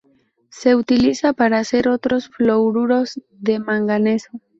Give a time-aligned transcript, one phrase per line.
[0.49, 4.31] Se utiliza para hacer otros fluoruros de manganeso.